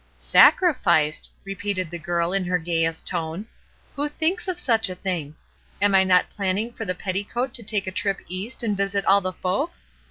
[0.17, 3.45] "Sacrificed!" repeated the girl, in her gayest tone.
[3.95, 5.35] "Who thinks of such a thing?
[5.79, 9.21] Am I not planning for the petticoat to take a trip East and visit all
[9.21, 9.87] the folks?